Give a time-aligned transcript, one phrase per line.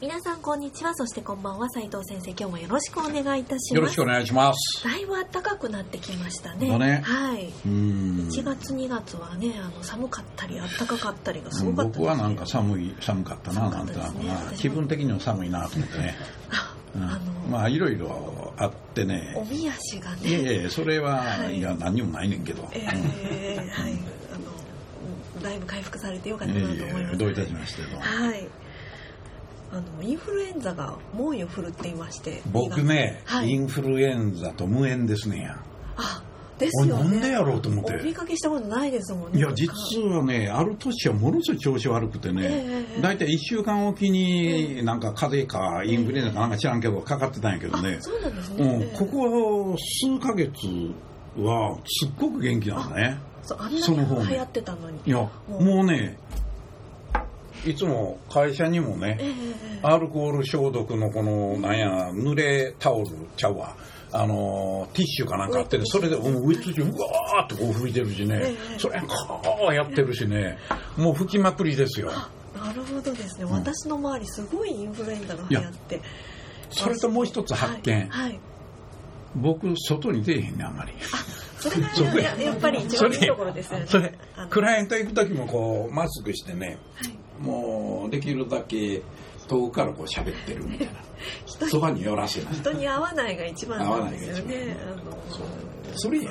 [0.00, 0.94] 皆さんこんにちは。
[0.94, 1.68] そしてこんばんは。
[1.70, 3.74] 斉藤先生今日もよろしくお願いいたします。
[3.74, 4.84] よろしくお願いします。
[4.84, 6.68] だいぶ暖かくなってきましたね。
[6.68, 7.02] だね。
[7.04, 7.52] はい。
[7.66, 8.28] うん。
[8.30, 14.28] 1月2月はねあの寒かったり暖かかったりがすごかったです僕はなんか寒い寒かったななんとなくったですね。
[14.28, 16.16] な気分的には寒いなと思ってね、
[16.52, 17.02] あうん。
[17.02, 17.18] あの、
[17.50, 21.58] まあいろいろあっておねみ足がいやいねやいやそれは、はい。
[21.58, 23.98] い、や何にもないねんけど、えーはい。
[24.32, 24.38] あ
[25.38, 28.48] のだいぶ回復されてよかったいなと思います、やいやどういたしましてとはい
[29.70, 33.50] あのインフルエンザが猛威を振るっていまして僕ね、はい。
[33.50, 35.58] インフルエンザと無縁ですねや。
[35.96, 36.22] あ
[36.58, 37.02] ですよね。
[37.02, 37.96] 俺なんでやろうと思って。
[37.96, 42.48] お見かけしたことないですもんねいや実はねある年はものすごい調子悪くてえね
[42.98, 47.96] え大体1週間おきになんか風邪かインフルエンザかなんか知らんけどかかってたんやけどね。
[47.98, 50.52] あそうなんですね、うん、ええここ数ヶ月
[51.36, 53.18] はすっごく元気なのね。
[53.42, 54.98] そうあんなに流行ってたのに。
[55.06, 56.18] いやもうね
[57.66, 63.76] いつも会社にもえねえアルコール消毒のこのなんや濡れタオルちゃうわ。
[64.10, 68.40] あのティッシュかなんかあってねそれでウェッうわーってこう拭いてるしね。
[68.42, 68.78] ええ。
[68.78, 70.56] それこうやってるしね。
[70.96, 72.10] もう拭きまくりですよ。
[72.56, 73.50] なるほどですね、ん。
[73.50, 76.00] 私の周りすごいインフルエンザが流行って。
[76.70, 78.40] それともう一つ発見、はい、はい
[79.36, 80.92] 僕外に出えへんねあんまり。
[81.58, 83.86] それややっぱり一番いいところですよね。
[83.86, 84.14] それ
[84.48, 86.78] クライアント行く時もこうマスクしてね。
[86.94, 89.02] はいもうできるだけ
[89.48, 90.92] 遠くからこう喋ってるみたいな。
[91.46, 92.54] 人にそばに寄らせない。
[92.54, 94.76] 人に会わないが一番なんですよね。
[95.96, 96.28] それ考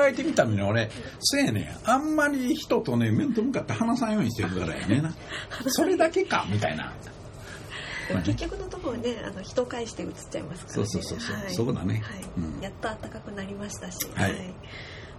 [0.00, 1.90] えてみたのに俺せやねん。
[1.90, 5.14] あんまり人とね面と向かって話さんようにしてるからやねんな。
[5.68, 6.92] それだけかみたいな。
[8.24, 10.86] 結局のところねあの人返して移っちゃいますからね。
[10.86, 11.36] そうそうそうそう。
[11.36, 11.54] はい。
[11.54, 12.02] そうだね。
[12.04, 12.24] はい。
[12.38, 12.60] うん。
[12.60, 13.98] やっと暖かくなりましたし。
[14.14, 14.32] はい。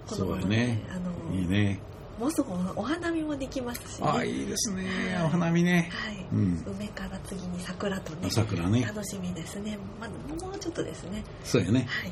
[0.07, 0.81] このそうままやね。
[0.89, 1.79] あのいいね
[2.17, 4.07] もうすぐお花見もできますしね。
[4.07, 4.85] ああいいですね。
[5.23, 5.89] お花見ね。
[5.91, 6.63] はい、うん。
[6.65, 8.83] 梅から次に桜とね桜ね。
[8.83, 9.77] 楽しみですね。
[9.99, 10.13] まだ
[10.45, 11.23] もうちょっとですね。
[11.43, 11.85] そうやね。
[11.87, 12.11] はい、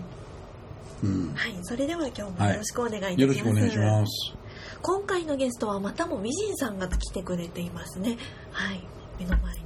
[1.04, 1.34] うん。
[1.34, 4.34] はい、それでは今日もよろしくお願いいたします、よろしくお願いします。
[4.82, 8.18] 今回のゲストはまたも美人さんが来てくれていますね。
[8.52, 8.84] はい。
[9.20, 9.62] 目の前に。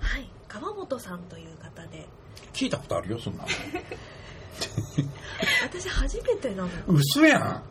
[0.00, 0.28] はい。
[0.48, 2.08] 川本さんという方で。
[2.52, 3.48] 聞いたことあるよそんなの
[5.62, 6.68] 私初めてなの。
[6.88, 7.62] 嘘やん。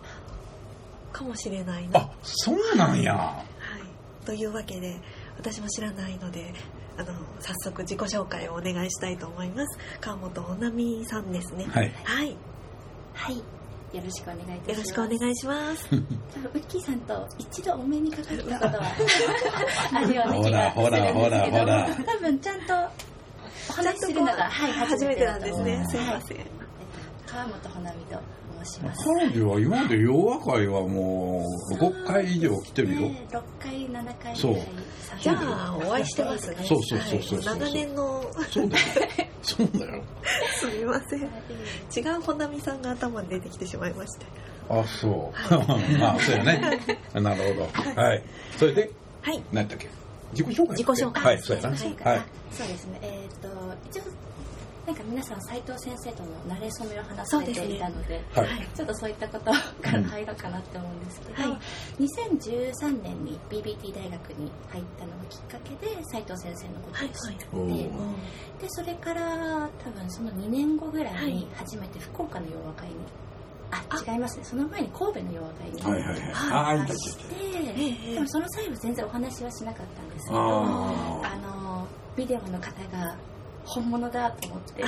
[1.12, 2.00] かもしれないな。
[2.00, 3.16] あそうなんや。
[3.16, 3.44] は
[4.24, 5.00] い、というわけで
[5.38, 6.54] 私も知らないので
[6.98, 9.80] あの早速自己紹介をお願いしたいと思います。
[10.00, 11.66] 川本ほなみさんですね。
[11.66, 11.92] はい。
[12.04, 12.38] はい、
[13.14, 13.38] はい。
[13.92, 14.70] よろしくお願いいたします。
[14.70, 15.88] よろしくお願いします。
[15.96, 18.92] ウッキーさんと一度お目にかかったことは
[19.96, 22.74] あるような気がすほらほらるんですけどほらほら多分ちゃんと
[23.70, 25.86] お話しするのが、はい、初めてなんですね。
[25.90, 26.59] すいません、えっと
[27.32, 28.20] 川本ほなみと
[28.64, 29.06] 申します。
[29.06, 33.02] 彼女は今まで洋和会はもう5回以上来てるよ。
[33.02, 34.56] ね6回、7回そう。
[35.22, 36.56] じゃあお会いしてますね。
[36.68, 37.56] そうそうそうそうそう。
[37.56, 37.60] はい。
[37.60, 38.24] 長年の。
[38.52, 38.84] そうだよ。
[39.44, 40.04] そうだよ。
[40.60, 41.22] すみません。
[41.22, 44.26] 違うほなみさんが頭に出てきてしまいまして。
[44.70, 45.98] あそう。
[46.00, 46.80] まあそうやね。
[47.14, 48.02] なるほど。
[48.02, 48.24] はい。
[48.58, 48.92] それで
[49.22, 49.44] はい。
[49.52, 49.88] 何だっけ？
[50.34, 50.58] 自己紹介。
[50.58, 51.24] だっけ自己紹介。
[51.24, 51.70] はいそうやな。
[51.70, 52.22] はい、はい。
[52.52, 53.00] そうですね。
[53.02, 53.48] えっ、と
[53.90, 54.04] 一応
[54.90, 58.68] なんか皆さん斉藤先生との慣れ初めを話されていたので、はい。
[58.76, 61.60] ちょっとそういったことから入ろうかなって思うんですけど、はい
[62.00, 67.84] 2013年に BBT 大学に入ったのがきっかけで斉藤先生のことを知って、おー
[68.60, 72.96] でそれから多分その2年後ぐらいに初めて福岡の洋和会に
[73.70, 74.44] あ違いますね。
[74.44, 76.94] その前に神戸の洋和会にはいはいて
[77.78, 83.16] ええでもその際は全然お話はしなかったんですけどああのビデオの方が
[83.76, 84.84] 本物だと思って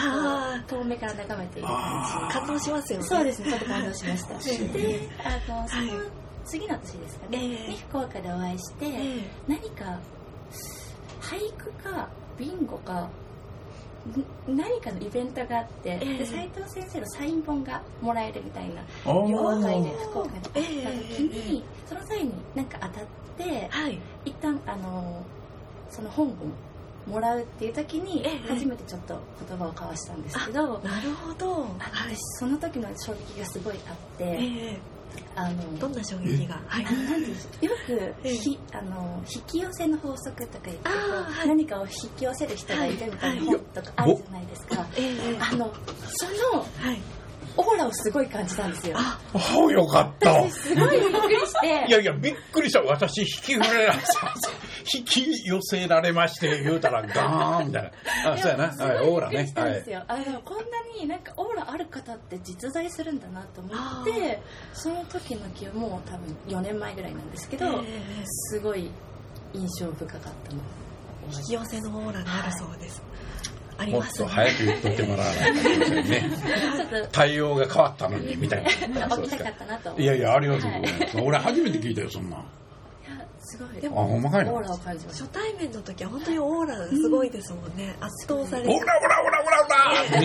[0.68, 2.34] 遠目から眺めているあー。
[2.40, 3.06] 感動しますよね。
[3.06, 3.50] そうですね。
[3.50, 4.34] ちょっと感動しました。
[4.34, 6.08] ええであのそのはい。
[6.46, 8.90] 次の年ですかね、ええに福岡でお会いして、え
[9.20, 10.00] え何か
[11.22, 13.10] 俳句かビンゴかん
[14.48, 19.30] 何かのイベントがあって、ええで斉藤先生のサイン本がもらえるみたいなあー。
[19.30, 20.64] 洋和会で福岡に行った時
[21.24, 23.04] に、えその際になんか当たっ
[23.38, 24.00] てはい。
[24.26, 25.24] 一旦あの
[25.92, 26.34] その本を
[27.08, 28.48] もらうっていう時にええ。
[28.48, 31.66] 初めてちょっと言葉を交わしたんですけど、なるほど。
[31.80, 34.38] あ私その時の衝撃がすごいあって、え
[34.74, 34.80] え。
[35.36, 36.62] あのどんな衝撃が？
[36.68, 36.86] はい。
[36.86, 37.66] あのなんていうんでしょう。
[37.66, 38.36] よくええ。
[38.36, 40.84] ひあの引き寄せの法則とか言って
[41.48, 43.40] 何かを引き寄せる人がいるみたいなはい。
[43.40, 44.86] 本とかあるじゃないですか。
[44.98, 45.74] ええあの
[46.16, 47.02] そのはい
[47.58, 48.96] オーラをすごい感じたんですよ。
[48.98, 50.32] あああ、よかった。
[50.32, 51.86] 私すごいびっくりして。
[51.86, 52.82] いやいや、びっくりした。
[52.84, 54.00] 私、引き寄せられ、
[54.94, 58.32] 引き寄せられまして、言うたら、ガーンみたいな。
[58.34, 58.72] あ、そうやな。
[58.72, 59.54] すごいはい、オーラね。
[59.56, 59.74] はい。
[59.74, 60.64] ですよ、あのこんな
[61.00, 64.42] になんかオーラある方って実在するんだなと思って
[64.74, 68.24] その時の記憶もう多分4年前ぐらいなんですけど、ええ。
[68.26, 68.90] すごい
[69.54, 70.62] 印象深かったの。
[71.32, 73.02] 引き寄せのオーラがあるそうです。
[73.78, 76.30] ありもっと早く言っとってもらわないとね。
[76.92, 77.08] ちょっと。
[77.12, 78.70] 対応が変わったのに、みたいな。
[78.70, 78.78] 起
[79.30, 79.50] きたか。
[79.50, 80.04] ったなと思って。
[80.04, 81.00] いやいや、ありがとうござい。
[81.00, 81.18] はます。
[81.18, 82.38] 俺初めて聞いたよ、そんな
[83.52, 83.82] すごい。
[83.82, 84.52] であ、ほんまかいな。
[84.54, 89.66] オーオララを感じまし初対面の時は本当にオーラがすごいですもんね、圧倒されるオラオラオラオラ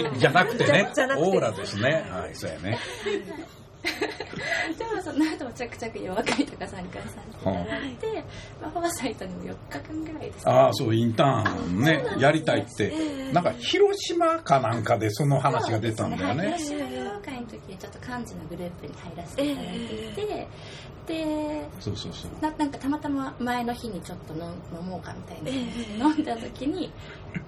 [0.02, 0.14] オラ。
[0.18, 0.88] じゃなくてね。
[1.18, 2.06] オーラですね。
[2.08, 2.78] はい、そうやね。
[3.86, 8.24] たでもその後も着々夜若いとか参加させていただいて、
[8.60, 12.92] まあ、フォアサイトにも4日間ぐらいですかああ、そう、インターンね、やりたいって。
[12.92, 13.32] ええ。
[13.32, 16.46] なんか、広島かなんかでその話が出たんだよね。
[16.48, 20.48] はい、広島洋会の時にちょっと幹事のグループに入らせていただいていて、
[21.06, 22.42] でそうそうそう。
[22.42, 24.40] ななんかたまたま前の日にちょっと飲
[24.76, 25.64] 飲もうかみたいな、え
[25.96, 25.98] え。
[25.98, 26.92] 飲んだ時に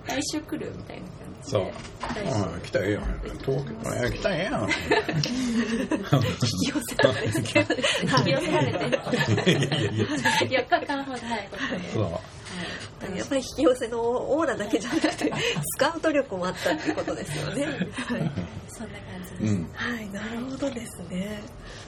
[0.06, 1.72] 来週来るみたいな感じそうで。
[2.02, 3.04] 来週うん、来たらええやん。
[3.04, 3.56] 東京、い
[4.02, 4.62] や来たらええやん。
[4.62, 4.72] 引き
[6.68, 7.64] 寄せられて引き寄
[8.40, 8.78] せられて
[9.50, 10.04] いやいやいや、
[10.62, 12.04] 4日間ほどはいここでそう。
[13.16, 15.32] やっぱり引き寄せのオーラだけじゃなくて
[15.76, 17.74] スカウト力もあったっていうことですよねはい、
[18.68, 21.40] そんな感じです、うん、はい、なるほどですね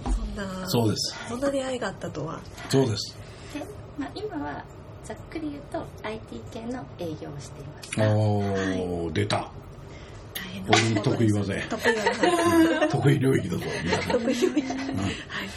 [0.04, 1.16] そんなそうです。
[1.28, 3.16] そんな出会いがあったとはそうです。
[3.54, 3.64] で、
[3.98, 4.64] まあ、今は
[5.10, 9.50] ざっくり言うと IT 系の営業をしていますおー、出た。
[10.32, 11.66] 大変俺の得意技や。
[11.68, 13.64] 得意技 得意領域だぞ。
[14.12, 14.62] 得意領域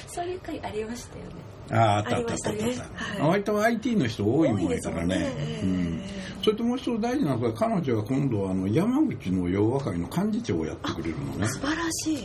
[0.08, 1.32] そういう回ありましたよね
[1.70, 3.24] ああ、あったあったあったあった。
[3.28, 5.32] 割と IT の人多いもんやからね。
[5.62, 6.02] うん。
[6.44, 11.48] それともう一つ大事なのが、彼女は今度あの山口の洋和会の幹事長をやってくれるのね。
[11.48, 12.16] 素晴らしい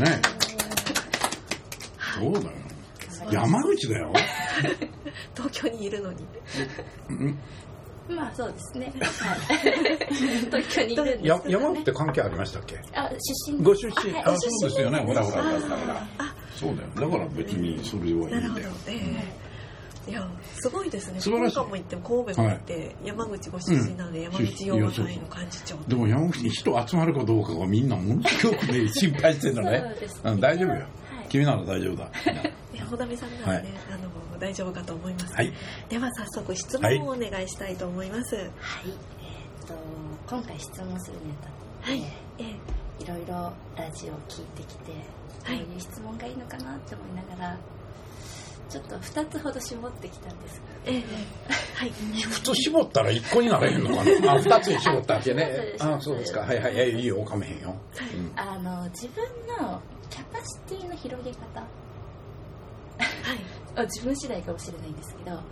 [0.00, 0.22] ね。
[2.18, 2.52] そうだよ。
[3.30, 4.12] 山口だよ。
[5.36, 6.18] 東京にいるのに。
[7.10, 7.38] うん。
[8.16, 8.92] まあそうですね。
[9.00, 9.38] はい。
[10.46, 12.78] 東京にいるんですね、山口って関係ありましたっけ？
[12.94, 13.10] あ
[13.46, 14.22] 出身ご出身、はい。
[14.24, 14.98] あ、そうですよね。
[15.00, 16.06] ほらほらほらほら。
[16.54, 17.10] そうだよ。
[17.10, 18.50] だから別にそれはいいなるほど。
[18.50, 18.70] んだよ。
[18.88, 19.00] え
[19.40, 19.44] え
[20.06, 20.28] いや
[20.60, 21.18] すごいですね。
[21.20, 21.54] 素晴らしい。
[21.54, 25.76] 福岡も行って神戸も行って、山口ご出身なので、山口洋和会の幹事長。
[25.88, 29.80] でも山口に人集まるかどうかがみんなものすごくね、心配してるのね。
[29.82, 30.20] そうです。
[30.22, 30.74] うん、大丈夫よ。
[30.74, 30.86] はい。
[31.30, 32.10] 君なら大丈夫だ。
[32.74, 34.10] いや、ほだみさんならね、あの
[34.44, 35.34] 大丈夫かと思います。
[35.34, 35.52] はい。
[35.88, 38.34] では早速質問をお願いしたいと思います。
[38.36, 38.44] はい。
[38.44, 38.50] はい
[39.22, 39.74] えーっと
[40.26, 42.02] 今回質問するにあたって、
[42.42, 44.92] ええいろいろラジオを聞いてきて
[45.46, 47.56] どういう質問がいいのかなって思いながら
[48.68, 51.02] ちょっと2つほど絞ってきたんですええ
[51.74, 51.90] はい。
[51.90, 54.32] 普通絞ったら1個になれへんのかな？
[54.34, 55.74] あ、2つに絞ったってね。
[55.80, 56.40] あ、そうですか。
[56.40, 56.74] はいはい。
[56.74, 57.74] いやいいよ、おかめへんよ。
[58.14, 59.24] うんあの自分
[59.58, 59.80] の
[60.10, 61.66] キャパシティの広げ方はい。
[61.66, 61.83] あ
[63.82, 65.42] 自分次第かもしれないんですけどあの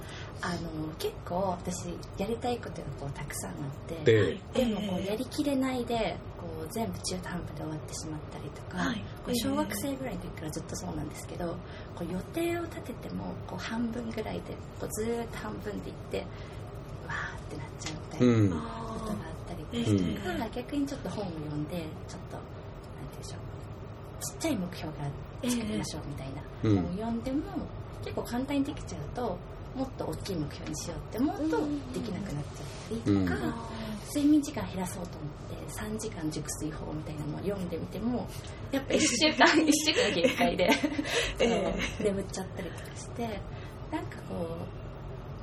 [0.98, 1.88] 結構私
[2.18, 3.56] やりたいことがこうたくさんあっ
[3.88, 8.96] てで、でもこうええやりきれないでこう全部中途半端で終わってしまったりとか、はい。
[9.24, 11.46] こう小学生ぐらいの時からずっとそうなんですけど
[11.94, 14.40] こう予定を立ててもこう半分ぐらいで
[14.80, 18.50] こうずーっと半分でいってわーってなっちゃうみたいなうん。
[18.50, 18.56] こ
[19.00, 19.18] とがあっ
[19.48, 21.76] たりえとか、逆にちょっと本を読んで
[22.08, 22.50] ちょっとなんて
[23.12, 23.40] 言うんでしょう
[24.24, 25.04] ちっちゃい目標が
[25.50, 26.76] 作りましょうみたいなうん。
[26.76, 27.38] 本を読んでも、
[28.04, 29.38] 結構簡単にできちゃうと
[29.76, 31.58] もっと大きい目標にしようって思うと
[31.94, 33.54] できなくなっちゃったりとか、うん。
[34.08, 38.28] 睡眠時間減らそうと思って3時間熟睡法みたいなのを読んでみても
[38.70, 40.68] やっぱ1週間 1週間限界で
[42.04, 43.40] 眠っちゃったりとかして
[43.90, 44.56] なんかこ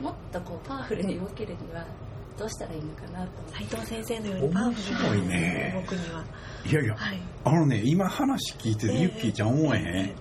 [0.02, 1.84] うもっとこうパワフルに動けるには
[2.38, 3.54] どうしたらいいのかなと思って。
[3.56, 5.74] 斉藤先生のようにパワフルな面白いね。
[5.82, 6.24] 僕には。
[6.66, 7.20] いやいや、はい。
[7.44, 9.02] あのね、今話聞いてて、ええ。
[9.02, 10.16] ユッキーちゃん思えへん？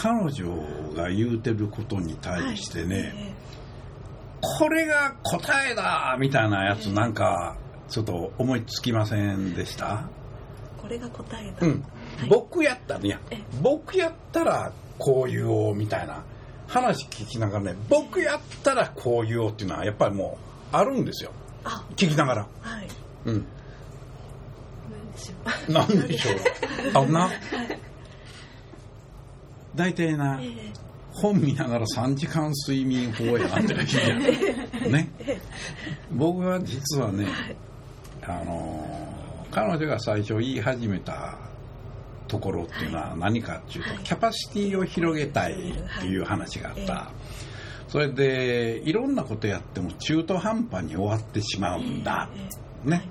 [0.00, 0.46] 彼女
[0.94, 3.32] が言うてることに対してね、え
[4.40, 7.56] これが答えだみたいなやつなんか、
[7.88, 10.04] ちょっと思いつきませんでした？
[10.78, 11.66] えこれが答えだ。
[11.66, 11.70] うん。
[11.70, 16.22] はい僕やったら、いやええ、僕やったらこう言おうみたいな
[16.68, 20.38] 話聞きながらね、僕やったらこう言おうっていうのはやっぱりも
[20.72, 21.30] うあるんですよ。
[21.64, 22.48] あ、聞きながら。
[22.62, 22.88] はい。
[23.26, 23.46] うん。
[24.90, 25.34] なんでしょ
[25.68, 26.36] うなんでしょう。
[26.94, 27.30] あ、 な。
[29.78, 30.72] 大体なえ、え
[31.12, 34.22] 本見ながら3時間睡眠法やなって感じじゃん。
[34.92, 35.08] ね。
[36.12, 37.26] 僕は実はね、
[38.22, 39.08] あのー
[39.50, 41.38] 彼女が最初言い始めた
[42.26, 47.10] ところっていうのは何かっていうと、キャパシティを広げたいっていう話があった。
[47.88, 52.28] それで、いろんなことやっても中途半端に終わってしまうんだ。
[52.84, 53.02] ね。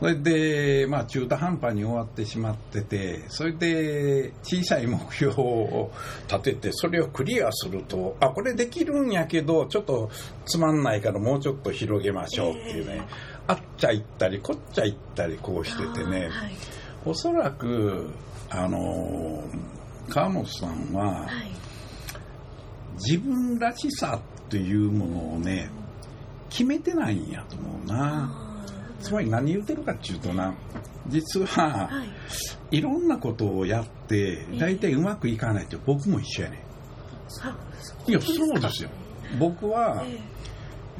[0.00, 5.90] それで、まあ中途半端に終わってしまってて、それで小さい目標を
[6.26, 10.10] 立てて、それをクリアすると、あ、これできるんやけど、ちょっと
[10.46, 13.06] つまんないからもうちょっと広げましょうっていうね。
[13.46, 16.28] あっちゃ行ったり、こっちゃ行ったり、こうしててね。
[16.28, 16.52] はい
[17.06, 18.10] おそらく、
[18.50, 19.42] あの、
[20.10, 21.60] 川本さんは、はい
[23.02, 25.70] 自分らしさというものをね、
[26.50, 28.49] 決めてないんやと思うな。
[29.00, 30.54] あつまり何言ってるかっていうとな、
[31.08, 32.78] 実は、ーはい。
[32.78, 36.62] いろんなことをやって、大体うまくいかないって僕も一緒やね
[37.42, 38.10] あん。
[38.10, 38.90] いや、そうですよ。
[39.38, 40.18] 僕は、え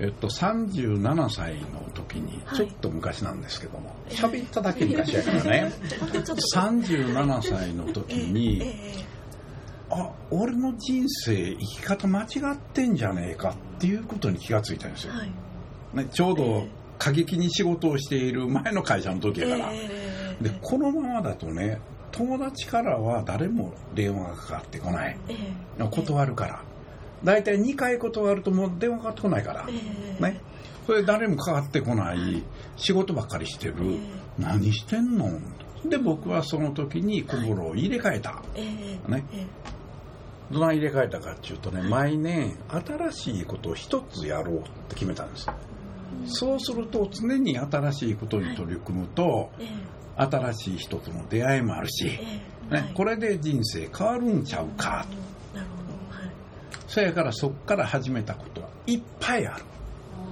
[0.00, 0.06] え。
[0.08, 2.56] っと、37歳の時に、はい。
[2.56, 6.42] ちょっと昔なんですけども、喋っただけ昔やからね、えほんとちょっと。
[6.58, 9.04] 37歳の時えに、え
[9.90, 15.12] あ、俺の人生、生き方間違ってんじゃねえかっていうことに気がついたんですよ。
[15.14, 15.32] えはい。
[15.92, 19.72] ね、ちょうどええ過激に仕事をしている前の会社の時やから。
[19.72, 19.88] え
[20.40, 21.80] えで、このままだとね、
[22.12, 25.18] 友達からは誰も電話がかかってこない。
[25.28, 25.34] え
[25.80, 26.62] え断るから。
[27.24, 29.66] 大体2回断るともう電話かかってこないから。
[29.68, 29.72] え
[30.18, 30.40] えね。
[30.86, 32.42] それで誰もかかってこない。
[32.76, 33.74] 仕事ばっかりしてる。
[33.78, 33.98] え
[34.38, 35.40] 何してんの？
[35.86, 38.42] で、僕はその時に心を入れ替えた。
[38.54, 39.46] ええねえ
[40.50, 45.46] どない入れ替えたかっていうとね、毎年新しいことを一つやろうって決めたんです。
[46.26, 52.74] そうすると常に新しいことに取り組むと、ええ新しい人との出会いもあるし、ええ。
[52.74, 55.06] ね、これで人生変わるんちゃうか。
[55.08, 55.56] と。
[55.56, 56.18] なるほど。
[56.18, 56.30] はい。
[56.86, 59.64] そやからそっから始めたことはいっぱいある。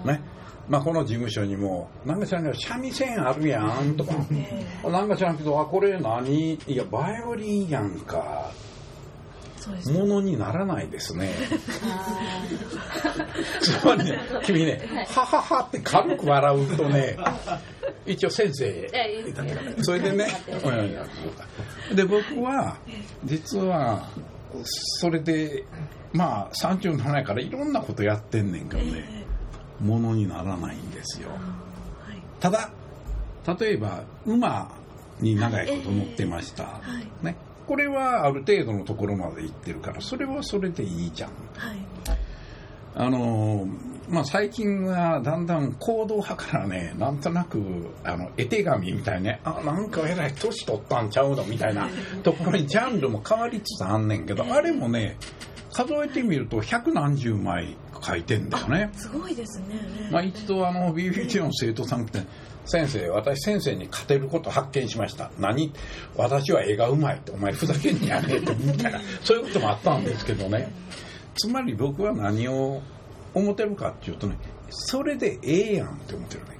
[0.04, 0.20] ね。
[0.68, 4.90] まあこの事務所にも、なんか知らんけど、三味線あるやんとか、え。
[4.90, 6.54] なんか知らんけど、あ、これ何？
[6.54, 8.50] いや、バイオリンやんか。
[9.92, 11.34] ものにならないですね。
[13.60, 17.16] つまりね、 君ね、はははって軽く笑うとね、
[18.06, 18.90] 一応先生
[19.82, 20.26] それでね、
[21.90, 22.76] うんで、僕は、
[23.24, 24.08] 実は、
[24.64, 25.64] それで、
[26.12, 29.04] まあ、37やからいろんなことやってんねんけどね、
[29.80, 31.30] えものにならないんですよ。
[32.40, 32.70] ただ、
[33.58, 34.70] 例えば、馬
[35.20, 36.64] に長いこと乗ってました。
[36.64, 36.80] は
[37.22, 37.24] い。
[37.24, 37.36] ね。
[37.68, 41.30] これはある程度のところまで行ってるから、それはそれでいいじゃん。
[41.54, 41.76] はい
[42.94, 47.62] あのーまあ、最近はだんだん行動派からね、なんとなく、
[48.02, 51.88] あの、絵手紙みたいね、あ、なんかえらい年取ったんちゃうのみたいな
[52.24, 55.18] ところにジャンルも変わりつつあんねんけど、あれもね、
[55.70, 58.90] 数えてみると百何十枚書いてんだよね。
[58.94, 59.66] すごいですね
[60.10, 62.20] まあ、一度あの BBT の生徒さんって、
[62.68, 65.30] 先生、私先生に勝てること発見しました。
[65.38, 65.72] 何？
[66.16, 70.70] 私は絵がうまいって、お前ふざけんやねって、みたいな、そういうこともあったんですけどね。
[71.34, 72.82] つまり僕は何を
[73.32, 74.36] 思ってるかっていうとね、
[74.68, 76.50] それでええやんって思ってるね。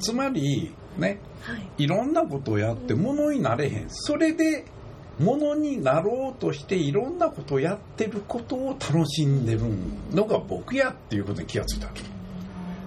[0.00, 3.86] つまり、ね、はいいろんなことをやって物になれへん。
[3.88, 4.66] それで
[5.18, 9.60] 物になろうとしていろんなことをやってることを楽しんでる
[10.12, 12.02] のが僕やっていうことに気がついたわけ。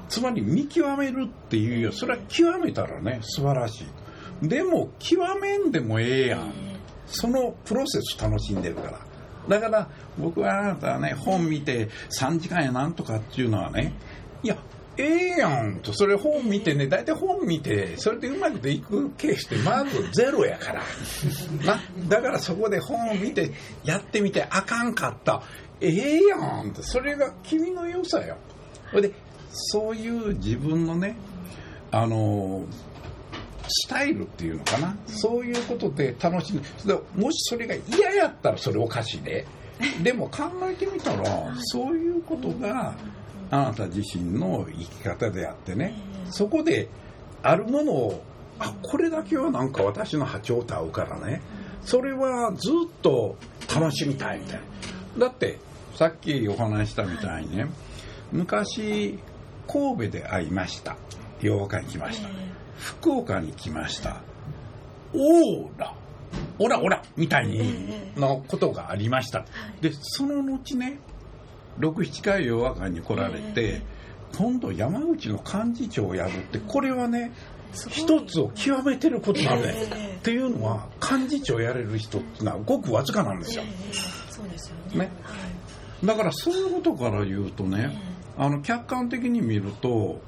[0.09, 1.91] つまり見極めるっていうよ。
[1.91, 3.85] それは極めたらね、素晴らし
[4.43, 4.47] い。
[4.47, 6.53] でも極めんでもええやん。
[7.07, 8.99] そのプロセス楽しんでるから。
[9.47, 13.93] だから僕はあなたはね、本見て3時間やなんとかっていうのはね、
[14.43, 14.57] いや、
[14.97, 20.83] ええやんと、それ本見てね、大体本見て、それでうまくいくケースってまずゼロやから。
[21.65, 23.51] な、だからそこで本を見て、
[23.83, 25.43] やってみてあかんかった。
[25.81, 28.37] ええやんって、それが君の良さよ。
[28.89, 29.13] それで、
[29.55, 31.15] そういう自分のね、
[31.91, 32.65] あの
[33.67, 36.61] スタイルっていうのかな、そういうことで楽しむ。
[36.85, 39.45] でもしそれが嫌やったらそれおかしいで。
[40.03, 42.95] でも考えてみたらそういうことが
[43.51, 45.95] あなた自身の生き方であってね。
[46.29, 46.89] そこで
[47.43, 48.23] あるものを
[48.59, 51.41] あこれだけはなんか私の波長と合うからね。
[51.83, 53.37] それはずっと
[53.73, 54.59] 楽しみたいみたい
[55.17, 55.27] な。
[55.27, 55.59] だって
[55.95, 57.67] さっきお話ししたみたいにね
[58.31, 59.17] 昔
[59.67, 60.95] 神戸で会いました。
[61.41, 62.29] 洋和会に来ました。
[62.77, 64.21] 福岡に来ました。
[65.13, 65.93] オーラ、
[66.59, 69.45] オラオラみたいにのことがありました。
[69.81, 70.99] で、その後ね、
[71.79, 73.81] 6、7回洋和会に来られて、
[74.37, 77.31] 今度山口の幹事長をやるって、これはね、
[77.89, 79.85] 一つを極めてることなんだよ。
[80.17, 83.63] っていうのは、幹事長やれる人ってのはごくわずかなんですよ。
[84.29, 85.05] そうですよね。
[85.05, 85.11] ね。
[86.03, 87.97] だからそういうことから言うとね、
[88.37, 90.19] あの、客観的に見ると、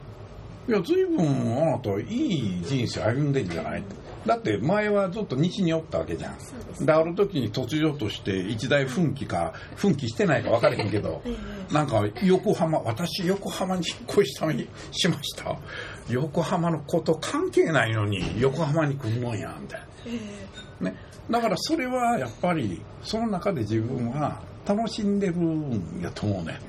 [0.68, 3.84] いや、随分あなたいい人生歩んでんじゃない
[4.28, 6.86] だって前はずっと西におったわけじゃん。
[6.86, 11.24] である時に突如として一大奮起か奮起してないか分からへんけど
[11.72, 15.58] なんか横浜私横浜に引っ越したにしました。
[16.10, 19.82] 横浜のこと関係ないのに横浜に来るもんやみたい
[20.82, 20.98] な、ね、
[21.30, 26.60] だからそれはやっぱりその中で自分は楽しんでるんやと思うね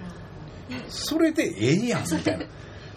[0.89, 2.47] それでええやんみたいな。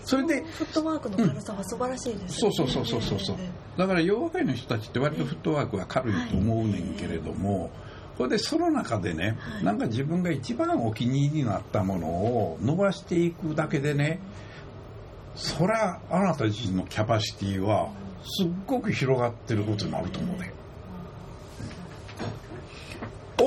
[0.04, 3.38] それでフットワークの軽さは素晴らしいですそうそうそうそうそうそう。
[3.78, 7.70] だから洋和会の人たちって割とフットワークが軽いと思うねんけれども、
[8.18, 9.64] それでその中でね、はい。
[9.64, 14.20] なんか自分が一番お気に入りになったものを伸ばしていくだけでね
[15.36, 17.90] そりゃあなた自身のキャパシティは
[18.24, 20.52] すっごく広がってることになると思うね。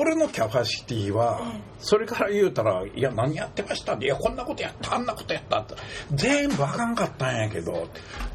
[0.05, 4.95] 俺のキャパシティはええそれから言うたら「いや何やってました?」いやこんなことやった。
[4.95, 5.75] あんなことやった」って
[6.13, 7.87] 全部あかんかったんやけど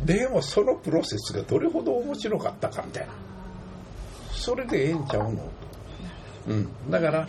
[0.04, 3.12] でもそのプロセスがどれほど面白かったかみたいな。
[4.32, 5.48] それでええんちゃうの？
[6.48, 6.68] うん。
[6.90, 7.28] だから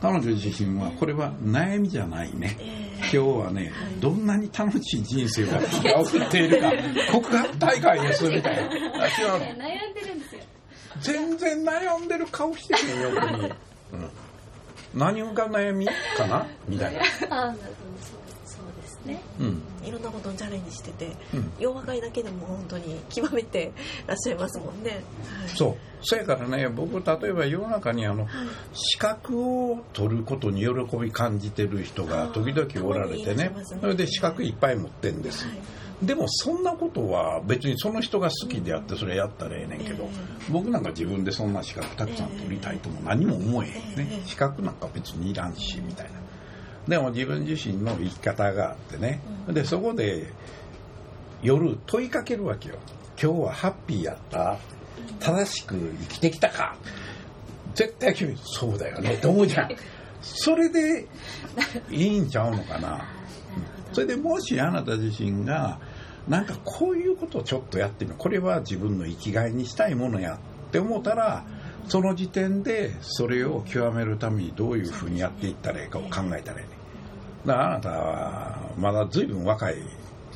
[0.00, 2.56] 彼女自身はこれは悩みじゃないね。
[3.00, 5.48] 今日はねどんなに楽しい人生を
[6.04, 6.70] 送っているか
[7.12, 8.62] 告白大会ですみたいな。
[8.62, 8.66] あ
[9.08, 9.54] 違うの悩
[9.90, 10.29] んでるんですよ
[11.00, 14.10] 全然悩んでる顔してるよ横に、うん、
[14.94, 16.46] 何が悩みかな？
[16.68, 17.54] みたいな、あ
[18.44, 19.20] そうですね。
[19.40, 19.62] うん。
[19.82, 23.72] いろんなことにチャレンジしててうん、洋和会だけでも本当に極めて
[24.06, 25.76] らっしゃいますもんね、はい、そう。
[26.02, 28.28] そやからね僕例えば世の中にあのはい。
[28.74, 33.48] 資格を取ることに喜び感じてる人が時々おられてね。
[33.48, 33.52] ね。
[33.80, 35.58] それで資格いっぱい持ってんです、はい
[36.02, 40.08] でもそんなことは別にその人が好きであってそれやったらええねんけど、え
[40.50, 44.26] 僕なんか自分でそんな資格たくさん取りたいとも何も思えへんねええ。
[44.26, 46.12] 資格なんか別にいらんしみたいな。
[46.88, 49.20] でも自分自身の生き方があってね。
[49.48, 50.26] でそこで
[51.42, 52.76] 夜問いかけるわけよ。
[53.22, 54.56] 今日はハッピーやった？
[55.18, 56.76] 正しく生きてきたか？
[57.74, 59.14] 絶対君そうだよね。
[59.16, 59.70] って思うじゃん。
[60.22, 61.06] それで
[61.90, 63.04] いいんちゃうのかな？
[63.92, 65.78] それでもしあなた自身が
[66.28, 70.36] なんかこういうことをちょっとやってみるこれは自分の生きがいにしたいものや
[70.68, 71.44] って思ったら
[71.88, 76.66] その時点でそれを極めるためにどういうふうにやっていったらいいかを考えたらいい。
[76.68, 76.80] ね
[77.46, 79.76] だからあなたはまだ随分若い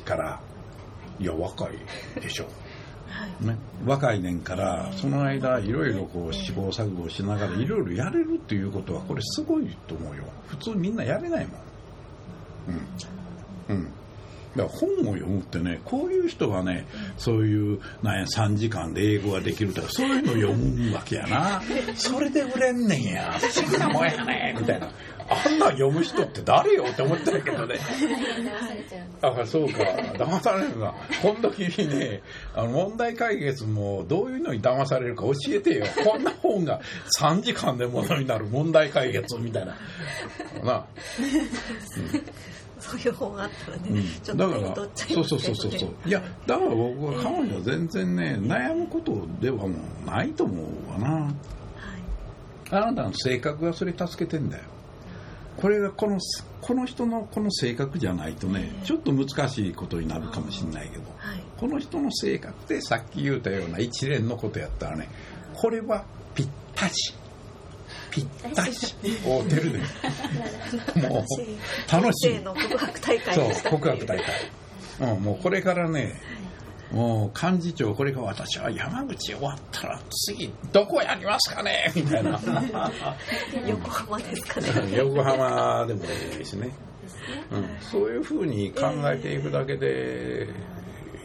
[0.03, 0.41] から
[1.19, 2.45] いや若いでしょ。
[3.07, 3.45] はい。
[3.45, 10.23] ね、若いねんからその間いろいろこう試行錯誤しながらいろいろやれるっていうことはこれすごいと思うよ。
[10.47, 11.59] 普通みんなやれないもん。
[13.69, 13.75] うん。
[13.75, 13.91] うん
[14.55, 16.85] だから本を読むってねこういう人がね
[17.17, 21.61] そういうなんや3時間で英語ができるとかそういうのを読むわけやな。
[21.95, 23.39] それで売れんねんや。
[23.39, 24.89] そんなもんやねみたいな。
[25.27, 27.75] あんなん読む人って誰よって思ってるけどね。
[27.75, 29.79] 騙されちゃうんですあそうか。
[30.23, 30.93] 騙されるな。
[31.21, 32.21] 今度君ね
[32.53, 35.85] あの問題解決もどういうのに騙されるか教えてよ。
[36.03, 36.81] こんな本が
[37.19, 39.75] 3時間でものになる問題解決みたいな。
[40.63, 40.85] な、
[42.85, 51.07] そういう本あったらね、うん、ちょっと手にだから取っちゃいますそうそうそうそういやだから僕は彼女は全然ね悩むことではもうないと思うわな。
[51.09, 51.33] はい。
[52.71, 54.63] あなたの性格がそれ助けてんだよ。
[55.57, 56.19] これがこの
[56.61, 61.43] この人のこの性格じゃないとねちょっと難しいことになるかもしれないけどはい。
[61.57, 65.09] この人の性格でさっき言ったような一連のことやったらね
[65.53, 67.15] これはぴったし
[68.15, 68.95] ぴったし。
[69.25, 69.79] お出るね。
[71.09, 72.39] もう楽しい。
[72.39, 74.25] 告白大会そう告白大会。
[75.01, 76.21] うんもうこれからね
[76.91, 81.91] もう幹事長これが私は山口終わったら次どこやりますかね？
[81.93, 82.39] みたいな。
[83.67, 84.69] 横浜ですかね。
[84.95, 86.03] 横浜でも
[86.39, 86.71] いいしね、
[87.51, 90.47] うん、そういうふうに考えていくだけで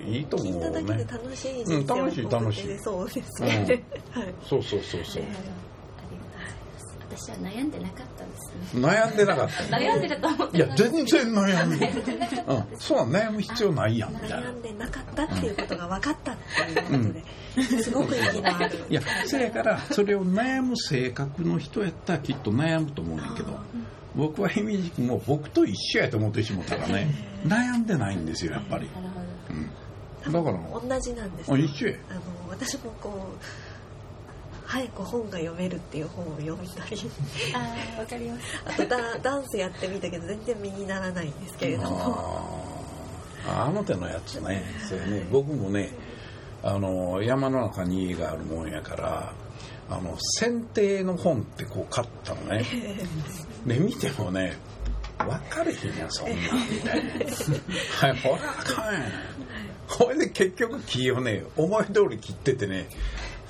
[0.08, 1.06] いいと思うね。
[1.08, 2.78] 楽しいうん楽しい楽しい。
[2.80, 4.34] そうですね、はい。
[4.48, 8.86] そうそうそうそうありがとうございます私は悩んでなかったんですね。
[8.86, 11.78] 悩んでなかった悩んでると思っていや全然悩ん。
[11.78, 11.88] で
[12.46, 12.78] うん。
[12.78, 14.36] そうは悩む必要ないやんみたいな。
[14.36, 18.78] 悩んでなかったっていうことが分かったっていうことで、すごく意義のある。
[18.88, 23.58] いやそれやからそれを悩む性格の人やったらきっと悩むと思うんだけど
[24.14, 28.88] 僕は姫路君も僕と一緒やと思ってしもたらね悩んでないんですよやっぱり、
[30.26, 31.52] うん、だから同じなんです。
[31.52, 31.94] あ一緒や。
[32.10, 33.44] あの私もこう
[34.70, 37.10] 早く本が読めるっていう本を読んだり。
[37.52, 38.42] ああわかります。
[38.64, 42.70] あとダダンスやってみたけど全然身にならないんですけれども。
[43.48, 44.62] あの手のやつね。
[44.88, 45.90] それね僕もね
[46.62, 49.32] あの山の中に家があるもんやから
[49.88, 52.64] あの剪定の本ってこう買ったのね。
[53.66, 54.56] で見てもね
[55.18, 56.38] 分かれへんやんそんなん
[56.70, 57.10] みたいな。
[57.10, 59.02] はいほらあかんやん。
[59.88, 62.86] ほいで結局木をね思い通り切っててね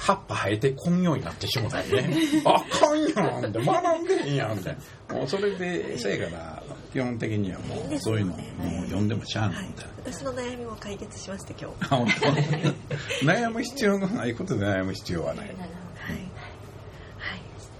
[0.00, 2.10] 葉っぱ生えてこんようになってしもたりね。
[2.46, 4.76] あかんやんって学んでへんやんみたい
[5.08, 8.38] なもうそれでせやから基本的にはもうそういうのも
[8.82, 9.84] う読んでもしゃあないみたい。
[9.84, 11.94] な私の悩みも解決しました今日。
[11.94, 15.46] あ本当悩む必要がないことで悩む必要はない。
[15.46, 15.56] はい。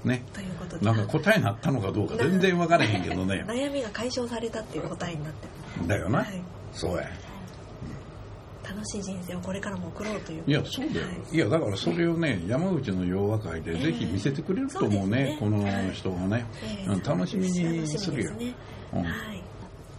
[0.05, 0.23] ね。
[0.35, 0.85] ということで。
[0.85, 3.45] なんか答えになったのかどうか全然分からへんけどね。
[3.49, 5.49] 悩みが解消されたっていう答えになって
[5.87, 6.43] だよな、はい。
[6.73, 7.09] そうや
[8.71, 11.07] 楽しい人生をこれからも送ろうといういやそうだよ。
[11.07, 11.37] はい。
[11.37, 15.37] いやだからそれをね山口の洋和会でぜひ見せてくれると思うね,、そうですね。
[15.41, 18.31] この人がね、えうん楽しみにするよ。
[18.33, 18.55] ね
[18.93, 19.03] うん。
[19.03, 19.43] はい。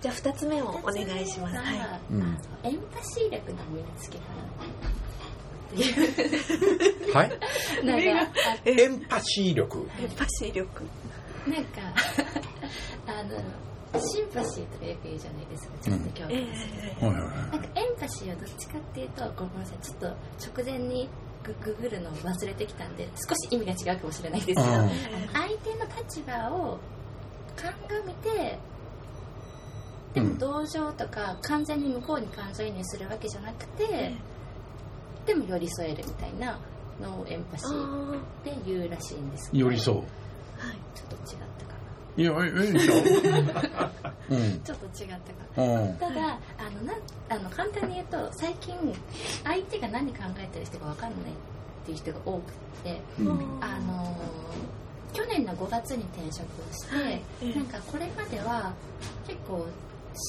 [0.01, 1.55] じゃあ2つ目をお願いします。
[1.57, 1.79] ははいい
[2.11, 2.37] うん。
[2.63, 4.23] エンパシー力の身につけ方。
[7.13, 7.29] はい。
[7.85, 9.87] なんかあエンパシー力。
[10.01, 10.83] エンパシー力。
[11.47, 11.81] なんか
[13.07, 13.29] あの
[13.99, 21.09] シンパシーとかよく言うじゃないですかちょっと今日、えはいはいはなんかエンパシーはどっちかっていうとごめんなさいちょっと直前に
[21.43, 26.79] グググるのを忘れてきたんで少し意味が違うかもしれないですけど、相手の立場を
[27.55, 28.59] 鑑みて
[30.13, 34.13] でうんも同情とか完全に向こうに感情移入するわけじゃなくて、
[35.25, 36.59] でも寄り添えるみたいな
[37.01, 39.97] のをエンパシあーーって言うらしいんですけど寄り添う。
[39.97, 40.07] はい。
[40.93, 41.70] ちょっと違ったか
[42.17, 42.99] いやえええでしょう？
[44.35, 44.51] ん。
[44.51, 45.09] なちょっと違っ
[45.55, 45.61] た。
[45.61, 45.95] かなうん。
[45.95, 46.95] ただあのなん
[47.29, 48.75] あの簡単に言うと最近
[49.43, 51.23] 相手が何考えてる人が分かんないっ
[51.85, 52.51] ていう人が多く
[52.83, 53.29] てうん。
[53.61, 54.15] あの
[55.13, 57.13] 去年の5月に転職をして、はい。
[57.13, 57.21] え
[57.51, 57.53] え。
[57.55, 58.73] なんかこれまでは
[59.27, 59.65] 結構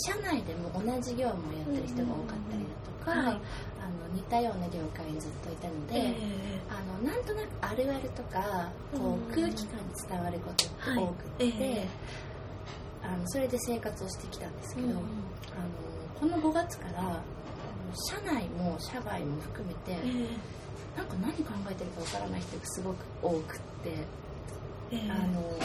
[0.09, 3.41] 社内でも同じ業務をやってる人が多かったりだとか、はい。
[3.83, 6.17] あの似たような業界にずっといたので、
[7.73, 11.55] あるあるとかこう空気感に伝わることって多くて、はい。
[11.61, 11.89] ええ。
[13.03, 15.03] あのそれで生活をしてきたんですけど、うんあの
[16.21, 17.21] この5月から
[18.11, 20.27] 社内も社外も含めて、え
[20.97, 23.91] なんか何考えてるかわからない人がすごく多くって、
[24.93, 25.11] ええ。
[25.11, 25.59] あの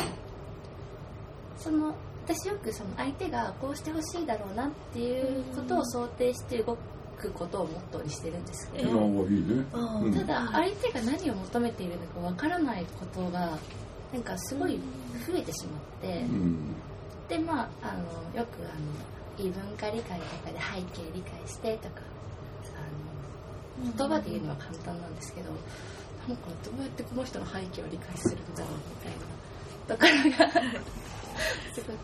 [1.57, 1.93] その
[2.25, 6.77] 私よくその相手がこうしてほしいだろうなっていうことを想定して動
[7.17, 9.65] くことをモットーにしてるんですけど、いやいいね。
[9.73, 10.13] あうん。
[10.13, 13.57] ただ相手が何を求めているのかわからないことが
[14.13, 14.79] なんかすごい
[15.25, 16.75] 増えてしまって、うん。
[17.27, 18.79] でまああのよくあの
[19.37, 22.01] 異文化理解とかで背景理解してとか
[22.75, 25.49] あの言葉で言うのは簡単なんですけど、
[26.27, 30.51] なんかどうやってこの人の背景を理解するんだろうみたいなところが
[31.73, 31.97] すごく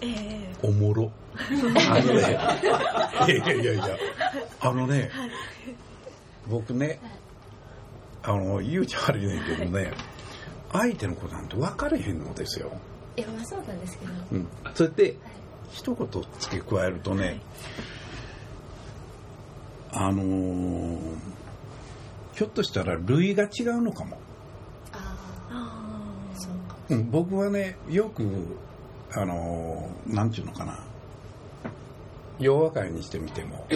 [0.00, 0.54] ええ。
[0.62, 1.10] おもろ。
[1.36, 2.38] あのね。
[3.28, 3.98] いやいやいや
[4.60, 5.10] あのね。
[6.48, 6.98] 僕ね
[8.22, 9.92] あの言うちゃ悪いねんけどね。
[10.72, 12.70] 相手のことなんて分かれへんのですよ、
[13.16, 15.14] いやまあそうなんですけど、うん、それではい
[15.72, 17.40] 一言付け加えるとね、
[19.92, 20.98] あのー
[22.34, 24.18] ひょっとしたら類が違うのかも、
[24.92, 25.14] あ
[25.50, 28.24] ああそうかうん、僕はねよく
[29.12, 30.78] あのーなんちゅうのかな。
[32.38, 33.66] 洋和会にしてみても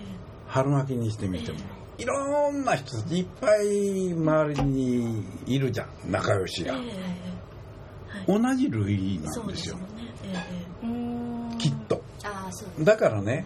[0.48, 1.58] 春巻きにしてみても
[1.98, 6.74] いろんな人たちいっぱい周りにいるじゃん仲良しが。
[6.74, 7.34] ええ
[8.26, 9.44] 同じ類なんですよ。
[9.48, 9.82] ですよね
[10.82, 11.58] えうーん。
[11.58, 12.02] きっと。
[12.80, 13.44] だからねはい。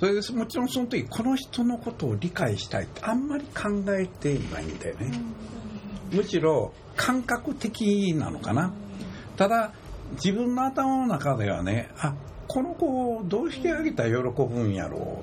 [0.00, 5.12] それでもちろんその時この人のことを理解したいってあんまり考えてないんだよね。
[6.10, 8.72] むしろ感覚的なのかな。
[9.36, 9.72] ただ
[10.12, 12.14] 自分の頭の中ではねあ
[12.48, 15.22] この子をどうしてあげたら喜ぶんやろ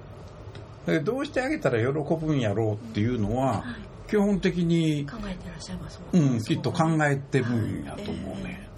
[0.87, 0.91] う。
[0.91, 3.87] でどうしてあげたら喜ぶんやろうっていうのははい。
[4.07, 7.45] 基本的に、考えてらっしゃいますうもんん、きっと考えてる
[7.81, 8.69] んやと思うね、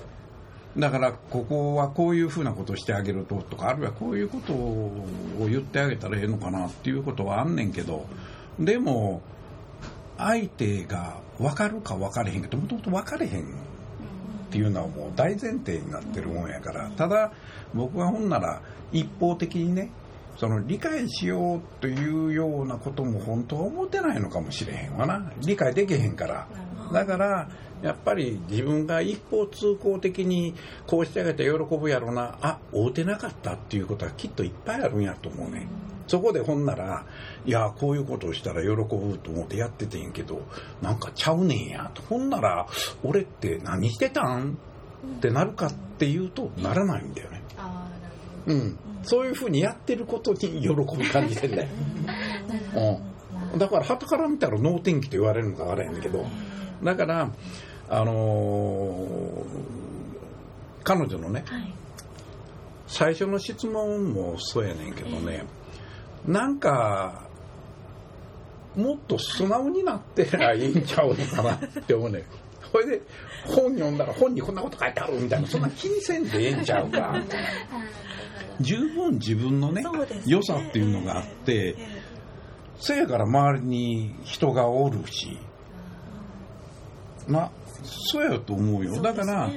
[0.75, 5.05] だからここはこういうふうなことをしてあげるととかあるいはこういうことを
[5.47, 8.07] 言ってあげたらええのかなっていうことはあんねんけど
[8.59, 8.79] で
[10.17, 13.45] 相手が分かるか分かれへんけどもともと分かれへん
[14.49, 17.31] っていうのはもう大前提になってるもんやからただ
[17.75, 19.91] 僕はほんなら一方的にね
[20.37, 25.33] その理解しようというようなことも本当は思ってないのかもしれへんわな。
[25.41, 26.47] 理解できへんから。
[26.93, 27.49] だから
[27.81, 30.53] やっぱり自分が一方通行的に
[30.85, 32.37] こうしてあげて喜ぶやろな。
[32.41, 35.67] あ会うてなかったっていうことはきっといっぱいあるんやと思うね。
[36.07, 37.05] そこでほんなら
[37.45, 38.85] いやこういうことをしたら喜ぶ
[39.19, 40.41] と思ってやっててんけど
[40.81, 41.91] なんかちゃうねんや。
[41.93, 42.67] とほんなら
[43.03, 44.57] 俺って何してたん？
[45.17, 47.41] ってなるかっていうとならないんだよね。
[48.47, 48.77] うん。
[49.03, 51.69] そういうふうにやってることに喜ぶ感じて んだよ
[52.45, 53.01] なるほ
[53.53, 56.25] どだから旗から見たら能天気と言われるのかあれへんけど
[56.83, 57.31] だから
[57.89, 59.79] あのー
[60.83, 61.73] 彼女のねはい。
[62.87, 65.45] 最初の質問もそうやねんけどね、
[66.25, 67.27] なんか
[68.75, 72.23] もっと素直になってりゃいいんちゃうのかなって思うね
[72.71, 73.01] それ で
[73.45, 77.15] 本読んだら本にこんなこと書いてあるみたいなそんな気にせんでええんちゃうか。
[78.59, 79.89] 十分自分のねね。
[80.25, 81.87] 良さっていうのがあってえ。
[82.79, 85.37] せやから周りに人がおるし
[87.29, 87.51] な
[87.83, 89.49] そうやと思うえよだから、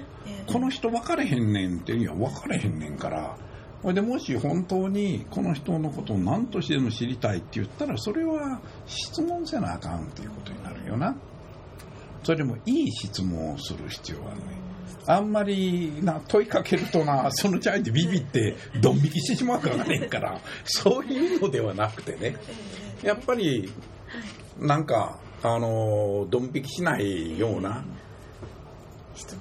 [0.46, 3.36] この人分かれへんねんっていや分かれへんねんから
[3.82, 11.16] ほいでもし本当にこの人のことを何としてでも知りたいって言ったらそれは質問せなあかんっていうことになるよな。
[12.22, 14.46] それでもいい質問をする必要があるね。
[15.06, 22.36] あんまりな問いかけるとなそのチャイでビビってドン引きしてしまうからねんからそういうのではなくてね。
[23.02, 23.72] やっぱり
[24.60, 27.84] なんかあのドン引きしないような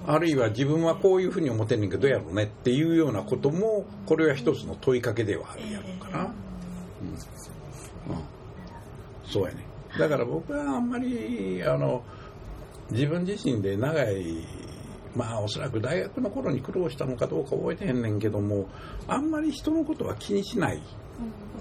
[0.06, 6.34] あるいは自分はこういうふうに思ってんねんけどどうやろうねっていうようなこともこれは一つの問いかけではあるやろうかな、うんうん、
[9.26, 9.66] そうやね
[9.98, 12.04] だから僕はあんまりあの
[12.92, 14.46] 自分自身で長い
[15.16, 18.68] まあおそらく大学の頃に苦労したのかどうか覚えてへんねんけども
[19.08, 20.82] あんまり人のことは気にしない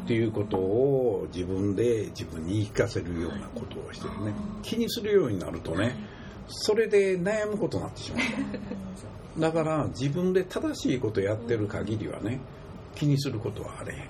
[0.05, 4.35] っていうことを自分で自分に言い聞かせるようなことをしてるね。
[4.63, 5.95] 気にするようになるとね
[6.49, 8.19] それで悩むことになってしま
[9.39, 9.41] う。
[9.41, 12.41] だから自分で正しいことやってる限りはね
[12.97, 14.01] 気にすることはあれへん。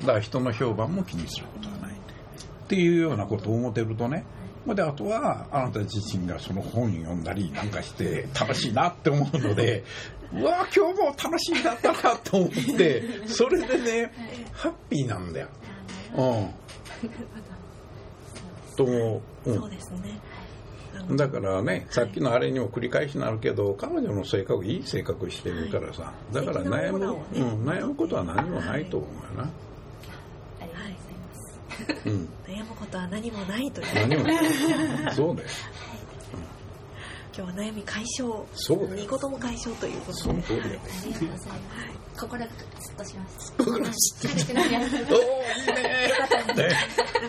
[0.00, 1.92] だから人の評判も気にすることはない。
[1.92, 4.24] っていうようなことを思ってるとね
[4.66, 9.84] であとはあなた自身がその本読んだりなんかして楽しいなって思うので
[10.32, 14.12] うわ今日も楽しいだったなと思ってそれでね
[14.52, 15.48] ハッピーなんだよ。
[16.16, 16.50] うん。
[18.76, 19.54] と思う、うん。
[19.54, 20.20] そうですね。
[21.16, 29.50] だからね、さっきのあれにも繰り返しになるけど、彼女の性格、いい性格してるからさ、だから悩む、うん、悩むことは何もないと思うよな。
[30.60, 31.34] ありがとうございま
[31.76, 33.94] すうん、悩むことは何もないという。
[33.94, 35.14] 何もない。
[35.14, 35.48] そうだよ。
[37.36, 38.44] 今日は悩み解消。
[38.54, 40.18] そう二事も解消ということで。
[40.22, 40.80] その通りだよ。
[40.82, 42.46] ありがとうございます心が
[42.80, 45.02] スッとしました心がスッとしてないやおー、いいね
[46.56, 46.74] ね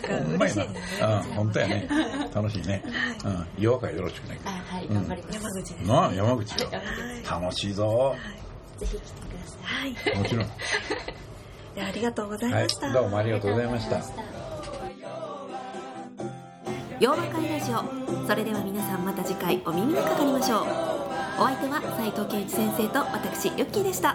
[0.00, 0.68] んか嬉しい
[1.36, 1.88] 本当やね。
[2.34, 2.82] 楽しいね。
[3.24, 4.40] うん、弱かよろしくね。
[4.44, 4.94] あはいうん。
[4.94, 6.70] 頑張ります、山口ですなあ、山口よ。
[6.70, 6.76] は
[7.38, 7.86] い楽しいぞ。
[7.86, 8.80] はい。
[8.80, 9.94] ぜひ来てください。
[9.94, 10.46] はいもちろん。
[10.46, 14.02] ありがとうございました、、どうもありがとうございました。
[17.00, 17.82] 洋和会ラジオ。
[18.26, 20.60] それでは皆さんまた次回お耳にかかりましょう。
[21.40, 24.14] お相手は斉藤圭一先生と私ユッキーでした。